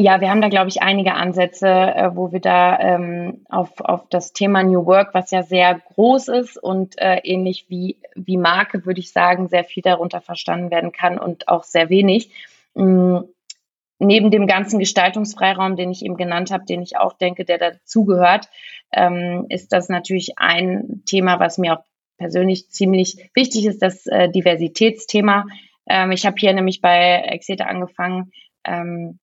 [0.00, 4.08] Ja, wir haben da, glaube ich, einige Ansätze, äh, wo wir da ähm, auf, auf
[4.08, 8.86] das Thema New Work, was ja sehr groß ist und äh, ähnlich wie, wie Marke,
[8.86, 12.30] würde ich sagen, sehr viel darunter verstanden werden kann und auch sehr wenig.
[12.74, 13.24] Mhm.
[13.98, 18.48] Neben dem ganzen Gestaltungsfreiraum, den ich eben genannt habe, den ich auch denke, der dazugehört,
[18.92, 21.84] ähm, ist das natürlich ein Thema, was mir auch
[22.16, 25.44] persönlich ziemlich wichtig ist, das äh, Diversitätsthema.
[25.86, 28.32] Ähm, ich habe hier nämlich bei Exeter angefangen,
[28.64, 29.18] ähm,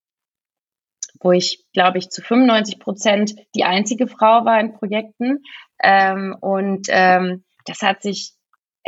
[1.20, 5.42] wo ich, glaube ich, zu 95 Prozent die einzige Frau war in Projekten.
[5.82, 8.34] Ähm, und ähm, das hat sich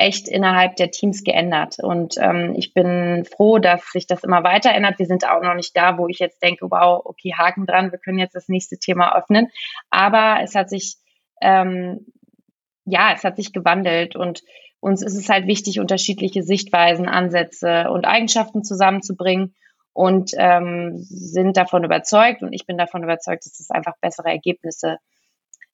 [0.00, 1.76] echt innerhalb der Teams geändert.
[1.78, 4.98] Und ähm, ich bin froh, dass sich das immer weiter ändert.
[4.98, 7.98] Wir sind auch noch nicht da, wo ich jetzt denke, wow, okay, Haken dran, wir
[7.98, 9.48] können jetzt das nächste Thema öffnen.
[9.90, 10.96] Aber es hat sich,
[11.42, 12.06] ähm,
[12.86, 14.16] ja, es hat sich gewandelt.
[14.16, 14.42] Und
[14.80, 19.54] uns ist es halt wichtig, unterschiedliche Sichtweisen, Ansätze und Eigenschaften zusammenzubringen
[19.92, 24.98] und ähm, sind davon überzeugt und ich bin davon überzeugt, dass es einfach bessere Ergebnisse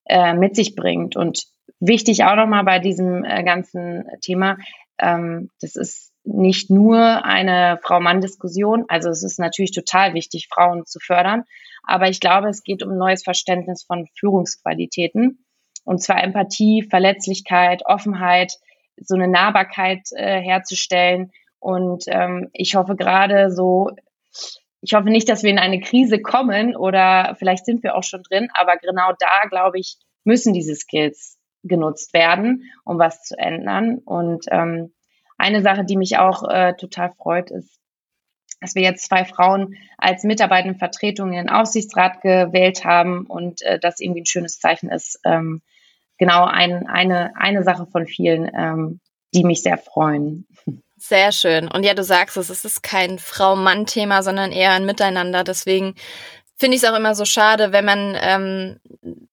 [0.06, 1.16] äh, mit sich bringt.
[1.16, 1.46] Und
[1.80, 4.56] wichtig auch nochmal bei diesem äh, ganzen Thema,
[4.98, 8.84] ähm, das ist nicht nur eine Frau-Mann-Diskussion.
[8.88, 11.44] Also es ist natürlich total wichtig, Frauen zu fördern.
[11.84, 15.44] Aber ich glaube, es geht um ein neues Verständnis von Führungsqualitäten.
[15.84, 18.54] Und zwar Empathie, Verletzlichkeit, Offenheit,
[18.96, 21.30] so eine Nahbarkeit äh, herzustellen.
[21.58, 23.90] Und ähm, ich hoffe gerade so,
[24.80, 28.22] ich hoffe nicht, dass wir in eine Krise kommen oder vielleicht sind wir auch schon
[28.22, 33.98] drin, aber genau da, glaube ich, müssen diese Skills genutzt werden, um was zu ändern.
[34.04, 34.92] Und ähm,
[35.38, 37.80] eine Sache, die mich auch äh, total freut, ist,
[38.60, 43.78] dass wir jetzt zwei Frauen als mitarbeitende Vertretung in den Aufsichtsrat gewählt haben und äh,
[43.78, 45.20] das irgendwie ein schönes Zeichen ist.
[45.24, 45.62] Ähm,
[46.18, 49.00] genau ein, eine, eine Sache von vielen, ähm,
[49.34, 50.46] die mich sehr freuen.
[50.98, 51.68] Sehr schön.
[51.68, 55.44] Und ja, du sagst es, es ist kein Frau-Mann-Thema, sondern eher ein Miteinander.
[55.44, 55.94] Deswegen
[56.56, 58.80] finde ich es auch immer so schade, wenn man ähm,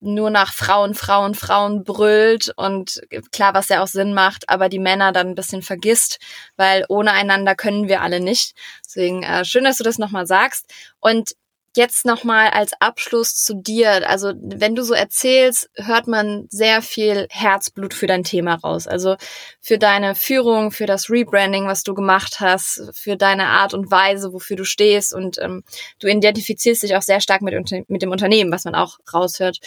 [0.02, 4.80] nur nach Frauen, Frauen, Frauen brüllt und klar, was ja auch Sinn macht, aber die
[4.80, 6.20] Männer dann ein bisschen vergisst,
[6.58, 8.56] weil ohne einander können wir alle nicht.
[8.86, 10.70] Deswegen äh, schön, dass du das nochmal sagst.
[11.00, 11.32] Und
[11.76, 14.08] jetzt nochmal als Abschluss zu dir.
[14.10, 18.88] Also wenn du so erzählst, hört man sehr viel Herzblut für dein Thema raus.
[18.88, 19.16] Also
[19.60, 24.34] für deine Führung, für das Rebranding, was du gemacht hast, für deine Art und Weise,
[24.34, 25.14] wofür du stehst.
[25.14, 25.64] Und ähm,
[26.00, 27.54] du identifizierst dich auch sehr stark mit,
[27.88, 29.60] mit dem Unternehmen, was man auch raushört.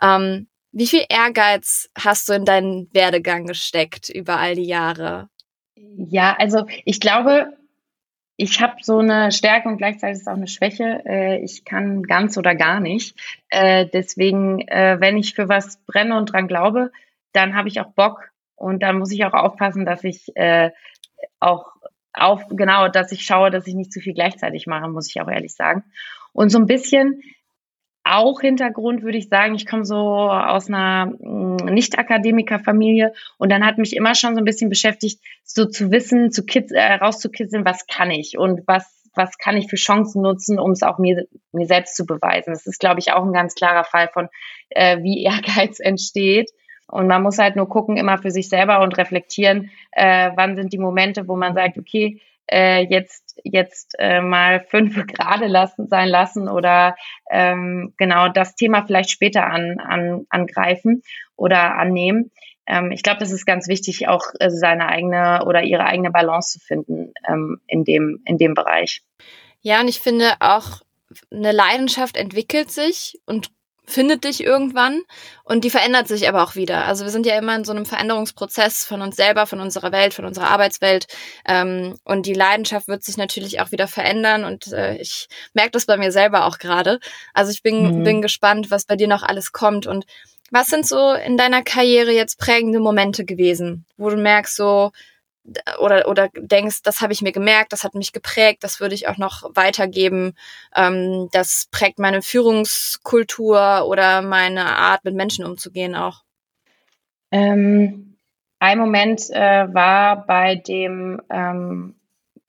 [0.00, 5.28] Ähm, wie viel Ehrgeiz hast du in deinen Werdegang gesteckt über all die Jahre?
[5.96, 7.52] Ja, also ich glaube,
[8.42, 11.00] ich habe so eine Stärke und gleichzeitig ist es auch eine Schwäche.
[11.06, 13.16] Äh, ich kann ganz oder gar nicht.
[13.50, 16.90] Äh, deswegen, äh, wenn ich für was brenne und dran glaube,
[17.32, 20.32] dann habe ich auch Bock und dann muss ich auch aufpassen, dass ich
[21.40, 21.66] auch
[22.12, 25.28] auf genau, dass ich schaue, dass ich nicht zu viel gleichzeitig mache, muss ich auch
[25.28, 25.84] ehrlich sagen.
[26.32, 27.22] Und so ein bisschen
[28.04, 33.78] auch Hintergrund würde ich sagen, ich komme so aus einer mm, Nicht-Akademiker-Familie und dann hat
[33.78, 37.86] mich immer schon so ein bisschen beschäftigt, so zu wissen, zu kitz, äh, rauszukitzeln, was
[37.86, 41.66] kann ich und was, was kann ich für Chancen nutzen, um es auch mir, mir
[41.66, 42.52] selbst zu beweisen.
[42.52, 44.28] Das ist, glaube ich, auch ein ganz klarer Fall von,
[44.70, 46.50] äh, wie Ehrgeiz entsteht.
[46.88, 50.72] Und man muss halt nur gucken, immer für sich selber und reflektieren, äh, wann sind
[50.72, 56.08] die Momente, wo man sagt, okay, äh, jetzt jetzt äh, mal fünf gerade lassen sein
[56.08, 56.96] lassen oder
[57.30, 61.02] ähm, genau das Thema vielleicht später an, an, angreifen
[61.36, 62.30] oder annehmen.
[62.66, 66.58] Ähm, ich glaube, das ist ganz wichtig, auch äh, seine eigene oder ihre eigene Balance
[66.58, 69.02] zu finden ähm, in dem in dem Bereich.
[69.60, 70.82] Ja, und ich finde auch
[71.30, 73.50] eine Leidenschaft entwickelt sich und
[73.92, 75.02] findet dich irgendwann
[75.44, 76.84] und die verändert sich aber auch wieder.
[76.86, 80.14] Also wir sind ja immer in so einem Veränderungsprozess von uns selber, von unserer Welt,
[80.14, 81.06] von unserer Arbeitswelt
[81.46, 85.86] ähm, und die Leidenschaft wird sich natürlich auch wieder verändern und äh, ich merke das
[85.86, 86.98] bei mir selber auch gerade.
[87.34, 88.04] Also ich bin, mhm.
[88.04, 90.04] bin gespannt, was bei dir noch alles kommt und
[90.50, 94.92] was sind so in deiner Karriere jetzt prägende Momente gewesen, wo du merkst so,
[95.80, 99.08] oder, oder denkst, das habe ich mir gemerkt, das hat mich geprägt, das würde ich
[99.08, 100.34] auch noch weitergeben,
[100.74, 106.22] ähm, das prägt meine Führungskultur oder meine Art, mit Menschen umzugehen auch?
[107.32, 108.16] Ähm,
[108.60, 111.96] ein Moment äh, war bei dem, ähm,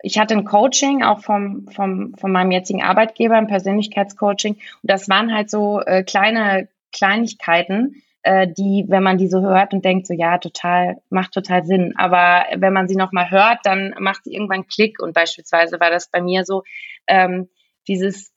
[0.03, 4.53] ich hatte ein Coaching auch vom, vom, von meinem jetzigen Arbeitgeber, ein Persönlichkeitscoaching.
[4.53, 9.73] Und das waren halt so äh, kleine Kleinigkeiten, äh, die, wenn man die so hört
[9.73, 11.93] und denkt, so ja, total, macht total Sinn.
[11.97, 14.99] Aber wenn man sie nochmal hört, dann macht sie irgendwann Klick.
[15.01, 16.63] Und beispielsweise war das bei mir so,
[17.07, 17.49] ähm,
[17.87, 18.33] dieses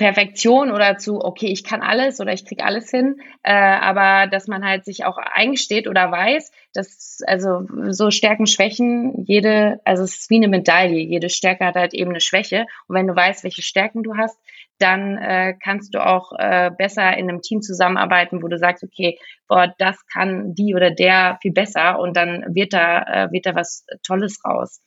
[0.00, 4.46] Perfektion oder zu, okay, ich kann alles oder ich krieg alles hin, äh, aber dass
[4.46, 10.20] man halt sich auch eingesteht oder weiß, dass also so Stärken, Schwächen, jede, also es
[10.20, 13.44] ist wie eine Medaille, jede Stärke hat halt eben eine Schwäche und wenn du weißt,
[13.44, 14.38] welche Stärken du hast,
[14.80, 19.18] dann äh, kannst du auch äh, besser in einem Team zusammenarbeiten, wo du sagst, okay,
[19.48, 23.54] boah, das kann die oder der viel besser und dann wird da äh, wird da
[23.54, 24.80] was Tolles raus.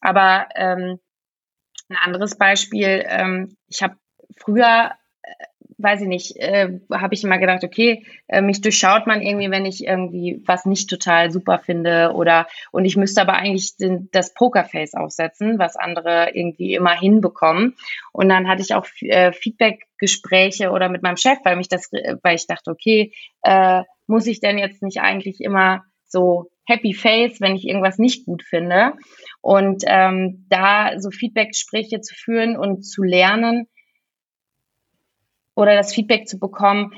[0.00, 0.98] Aber ähm,
[1.88, 3.96] ein anderes Beispiel, ähm, ich habe
[4.36, 5.32] früher, äh,
[5.82, 9.64] weiß ich nicht, äh, habe ich immer gedacht, okay, äh, mich durchschaut man irgendwie, wenn
[9.64, 14.34] ich irgendwie was nicht total super finde oder und ich müsste aber eigentlich den, das
[14.34, 17.76] Pokerface aufsetzen, was andere irgendwie immer hinbekommen.
[18.12, 21.90] Und dann hatte ich auch äh, Feedback-Gespräche oder mit meinem Chef, weil mich das,
[22.22, 23.12] weil ich dachte, okay,
[23.42, 28.26] äh, muss ich denn jetzt nicht eigentlich immer so Happy Face, wenn ich irgendwas nicht
[28.26, 28.92] gut finde.
[29.40, 33.66] Und ähm, da so Feedback-Gespräche zu führen und zu lernen,
[35.54, 36.92] oder das Feedback zu bekommen,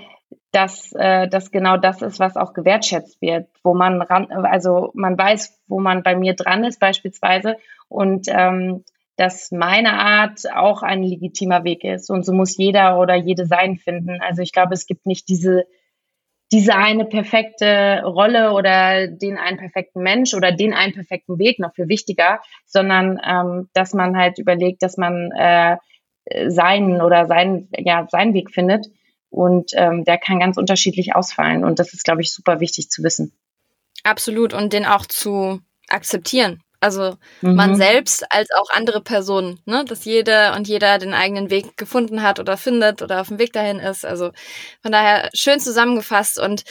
[0.50, 5.16] dass äh, das genau das ist, was auch gewertschätzt wird, wo man ran, also man
[5.16, 7.56] weiß, wo man bei mir dran ist beispielsweise
[7.88, 8.84] und ähm,
[9.16, 13.76] dass meine Art auch ein legitimer Weg ist und so muss jeder oder jede sein
[13.76, 14.20] finden.
[14.20, 15.64] Also ich glaube, es gibt nicht diese
[16.52, 21.72] diese eine perfekte Rolle oder den einen perfekten Mensch oder den einen perfekten Weg noch
[21.74, 25.78] viel wichtiger, sondern ähm, dass man halt überlegt, dass man äh,
[26.46, 28.86] seinen oder seinen ja seinen Weg findet
[29.32, 31.64] und ähm, der kann ganz unterschiedlich ausfallen.
[31.64, 33.32] Und das ist, glaube ich, super wichtig zu wissen.
[34.04, 34.52] Absolut.
[34.52, 36.62] Und den auch zu akzeptieren.
[36.80, 37.54] Also mhm.
[37.54, 39.84] man selbst als auch andere Personen, ne?
[39.86, 43.54] dass jede und jeder den eigenen Weg gefunden hat oder findet oder auf dem Weg
[43.54, 44.04] dahin ist.
[44.04, 44.32] Also
[44.82, 46.64] von daher schön zusammengefasst und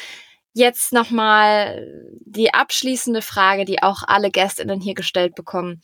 [0.54, 1.88] jetzt nochmal
[2.20, 5.82] die abschließende Frage, die auch alle Gästinnen hier gestellt bekommen.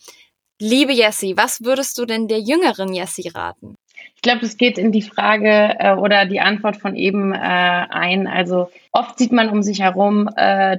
[0.60, 3.76] Liebe Jessie, was würdest du denn der jüngeren Jessie raten?
[4.16, 8.28] Ich glaube, es geht in die Frage äh, oder die Antwort von eben äh, ein.
[8.28, 10.78] Also oft sieht man um sich herum äh,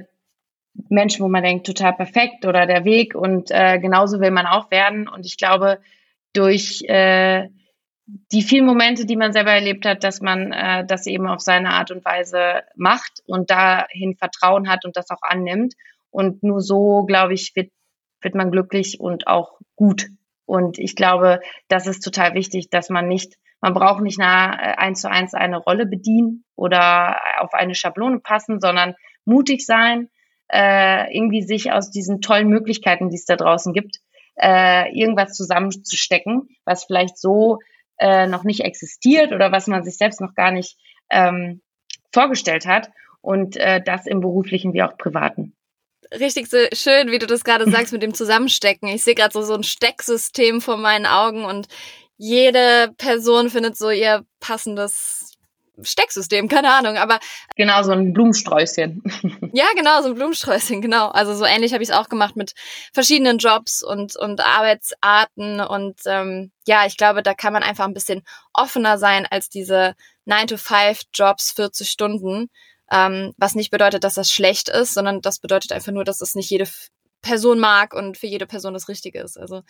[0.89, 4.71] Menschen, wo man denkt, total perfekt oder der Weg und äh, genauso will man auch
[4.71, 5.07] werden.
[5.07, 5.79] Und ich glaube,
[6.33, 7.49] durch äh,
[8.31, 11.69] die vielen Momente, die man selber erlebt hat, dass man äh, das eben auf seine
[11.71, 15.75] Art und Weise macht und dahin Vertrauen hat und das auch annimmt.
[16.11, 17.71] Und nur so, glaube ich, wird,
[18.21, 20.09] wird man glücklich und auch gut.
[20.45, 24.75] Und ich glaube, das ist total wichtig, dass man nicht, man braucht nicht nah äh,
[24.77, 30.09] eins zu eins eine Rolle bedienen oder auf eine Schablone passen, sondern mutig sein,
[30.51, 33.99] äh, irgendwie sich aus diesen tollen Möglichkeiten, die es da draußen gibt,
[34.41, 37.59] äh, irgendwas zusammenzustecken, was vielleicht so
[37.99, 40.77] äh, noch nicht existiert oder was man sich selbst noch gar nicht
[41.11, 41.61] ähm,
[42.11, 42.89] vorgestellt hat
[43.21, 45.53] und äh, das im beruflichen wie auch privaten
[46.17, 48.89] richtig so schön, wie du das gerade sagst mit dem Zusammenstecken.
[48.89, 51.67] Ich sehe gerade so, so ein Stecksystem vor meinen Augen und
[52.17, 55.37] jede Person findet so ihr passendes
[55.81, 57.19] Stecksystem, keine Ahnung, aber
[57.55, 59.01] genau so ein Blumensträußchen.
[59.53, 61.07] ja, genau so ein Blumensträußchen, genau.
[61.07, 62.53] Also so ähnlich habe ich es auch gemacht mit
[62.93, 67.93] verschiedenen Jobs und und Arbeitsarten und ähm, ja, ich glaube, da kann man einfach ein
[67.93, 69.95] bisschen offener sein als diese
[70.25, 72.49] 9 to 5 Jobs 40 Stunden
[72.91, 76.35] ähm, was nicht bedeutet, dass das schlecht ist, sondern das bedeutet einfach nur, dass es
[76.35, 76.67] nicht jede
[77.21, 79.37] Person mag und für jede Person das Richtige ist.
[79.37, 79.61] Also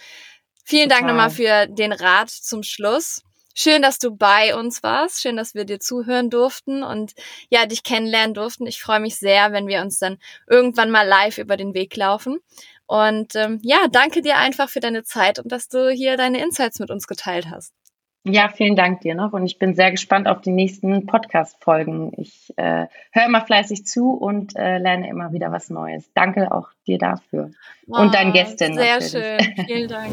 [0.64, 1.00] vielen Total.
[1.00, 3.22] Dank nochmal für den Rat zum Schluss.
[3.56, 5.22] Schön, dass du bei uns warst.
[5.22, 7.14] Schön, dass wir dir zuhören durften und
[7.50, 8.68] ja, dich kennenlernen durften.
[8.68, 12.40] Ich freue mich sehr, wenn wir uns dann irgendwann mal live über den Weg laufen.
[12.86, 16.80] Und ähm, ja, danke dir einfach für deine Zeit und dass du hier deine Insights
[16.80, 17.74] mit uns geteilt hast.
[18.26, 22.12] Ja, vielen Dank dir noch und ich bin sehr gespannt auf die nächsten Podcast-Folgen.
[22.18, 26.12] Ich äh, höre immer fleißig zu und äh, lerne immer wieder was Neues.
[26.14, 27.52] Danke auch dir dafür
[27.88, 28.74] oh, und deinen Gästen.
[28.74, 29.12] Sehr natürlich.
[29.12, 30.12] schön, vielen Dank.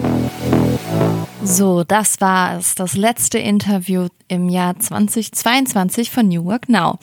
[1.43, 6.99] So, das war es, das letzte Interview im Jahr 2022 von New Work Now.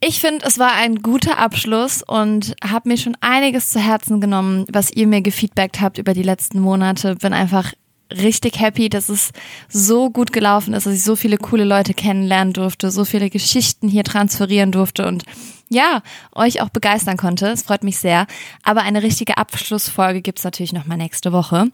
[0.00, 4.66] Ich finde, es war ein guter Abschluss und habe mir schon einiges zu Herzen genommen,
[4.70, 7.16] was ihr mir gefeedbackt habt über die letzten Monate.
[7.16, 7.72] Bin einfach
[8.10, 9.32] richtig happy, dass es
[9.68, 13.88] so gut gelaufen ist, dass ich so viele coole Leute kennenlernen durfte, so viele Geschichten
[13.88, 15.24] hier transferieren durfte und
[15.68, 17.48] ja, euch auch begeistern konnte.
[17.48, 18.26] Es freut mich sehr.
[18.62, 21.70] Aber eine richtige Abschlussfolge gibt's natürlich nochmal nächste Woche.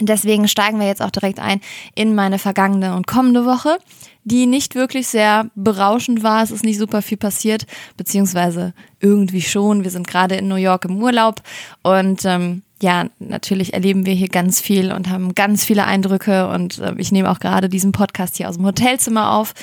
[0.00, 1.60] Deswegen steigen wir jetzt auch direkt ein
[1.94, 3.78] in meine vergangene und kommende Woche,
[4.24, 6.42] die nicht wirklich sehr berauschend war.
[6.42, 9.84] Es ist nicht super viel passiert, beziehungsweise irgendwie schon.
[9.84, 11.42] Wir sind gerade in New York im Urlaub
[11.82, 16.80] und ähm, ja, natürlich erleben wir hier ganz viel und haben ganz viele Eindrücke und
[16.80, 19.54] äh, ich nehme auch gerade diesen Podcast hier aus dem Hotelzimmer auf.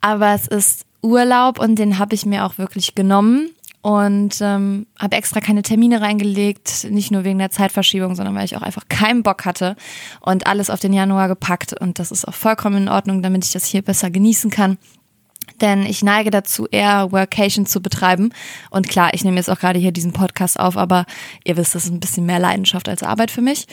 [0.00, 3.50] Aber es ist Urlaub und den habe ich mir auch wirklich genommen
[3.88, 8.54] und ähm, habe extra keine Termine reingelegt, nicht nur wegen der Zeitverschiebung, sondern weil ich
[8.54, 9.76] auch einfach keinen Bock hatte
[10.20, 13.52] und alles auf den Januar gepackt und das ist auch vollkommen in Ordnung, damit ich
[13.52, 14.76] das hier besser genießen kann
[15.62, 18.32] denn ich neige dazu, eher Workation zu betreiben.
[18.70, 21.04] Und klar, ich nehme jetzt auch gerade hier diesen Podcast auf, aber
[21.42, 23.66] ihr wisst, das ist ein bisschen mehr Leidenschaft als Arbeit für mich.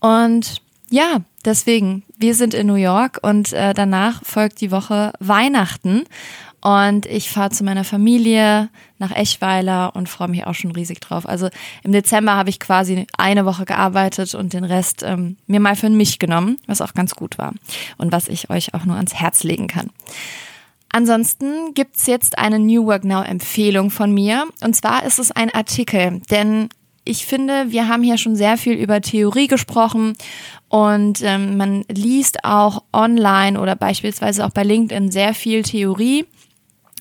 [0.00, 6.04] Und ja, deswegen, wir sind in New York und äh, danach folgt die Woche Weihnachten.
[6.62, 8.68] Und ich fahre zu meiner Familie
[8.98, 11.26] nach Eschweiler und freue mich auch schon riesig drauf.
[11.26, 11.48] Also
[11.82, 15.88] im Dezember habe ich quasi eine Woche gearbeitet und den Rest ähm, mir mal für
[15.88, 17.54] mich genommen, was auch ganz gut war
[17.96, 19.90] und was ich euch auch nur ans Herz legen kann.
[20.92, 24.46] Ansonsten gibt's jetzt eine New Work Now Empfehlung von mir.
[24.62, 26.68] Und zwar ist es ein Artikel, denn
[27.04, 30.16] ich finde, wir haben hier schon sehr viel über Theorie gesprochen
[30.68, 36.26] und ähm, man liest auch online oder beispielsweise auch bei LinkedIn sehr viel Theorie.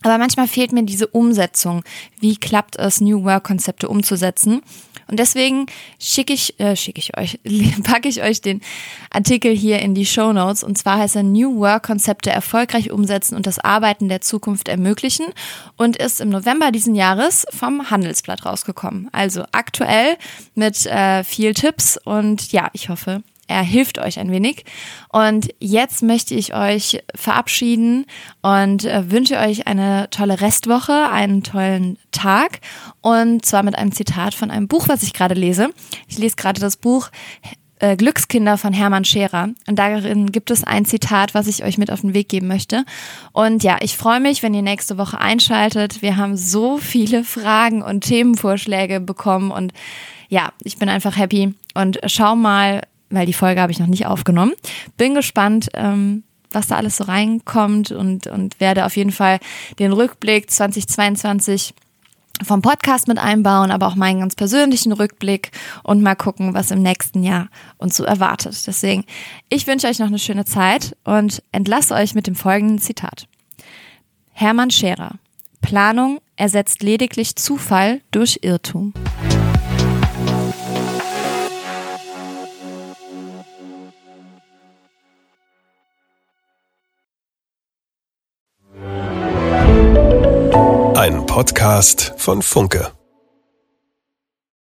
[0.04, 1.84] Aber manchmal fehlt mir diese Umsetzung.
[2.20, 4.62] Wie klappt es, New Work Konzepte umzusetzen?
[5.10, 5.66] Und deswegen
[6.00, 7.40] schicke ich, äh, schicke ich euch,
[7.84, 8.62] packe ich euch den
[9.10, 10.64] Artikel hier in die Show Notes.
[10.64, 15.26] Und zwar heißt er New Work Konzepte erfolgreich umsetzen und das Arbeiten der Zukunft ermöglichen
[15.78, 19.10] und ist im November diesen Jahres vom Handelsblatt rausgekommen.
[19.12, 20.18] Also aktuell
[20.54, 24.64] mit äh, viel Tipps und ja, ich hoffe, er hilft euch ein wenig.
[25.10, 28.06] Und jetzt möchte ich euch verabschieden
[28.42, 32.60] und äh, wünsche euch eine tolle Restwoche, einen tollen Tag
[33.02, 35.72] und zwar mit einem Zitat von einem Buch, was ich gerade lese.
[36.08, 37.10] Ich lese gerade das Buch
[37.80, 39.50] äh, Glückskinder von Hermann Scherer.
[39.68, 42.86] Und darin gibt es ein Zitat, was ich euch mit auf den Weg geben möchte.
[43.32, 46.04] Und ja, ich freue mich, wenn ihr nächste Woche einschaltet.
[46.04, 49.74] Wir haben so viele Fragen und Themenvorschläge bekommen und
[50.28, 54.06] ja, ich bin einfach happy und schau mal, weil die Folge habe ich noch nicht
[54.06, 54.54] aufgenommen.
[54.98, 59.40] Bin gespannt, ähm, was da alles so reinkommt und, und werde auf jeden Fall
[59.78, 61.74] den Rückblick 2022
[62.44, 65.52] vom Podcast mit einbauen, aber auch meinen ganz persönlichen Rückblick
[65.84, 68.66] und mal gucken, was im nächsten Jahr uns so erwartet.
[68.66, 69.06] Deswegen,
[69.50, 73.28] ich wünsche euch noch eine schöne Zeit und entlasse euch mit dem folgenden Zitat.
[74.32, 75.16] Hermann Scherer.
[75.62, 78.94] Planung ersetzt lediglich Zufall durch Irrtum.
[91.40, 92.99] Podcast von Funke.